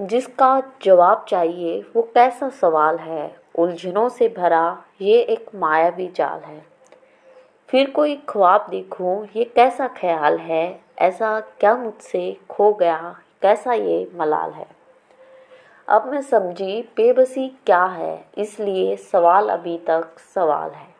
[0.00, 3.36] जिसका जवाब चाहिए, वो कैसा सवाल है?
[3.58, 6.66] उलझनों से भरा ये एक मायावी जाल है।
[7.68, 10.80] फिर कोई ख्वाब देखूँ, ये कैसा ख्याल है?
[10.98, 13.16] ऐसा क्या मुझसे खो गया?
[13.42, 14.66] कैसा ये मलाल है?
[15.88, 18.24] अब मैं समझी, बेबसी क्या है?
[18.38, 20.99] इसलिए सवाल अभी तक सवाल है।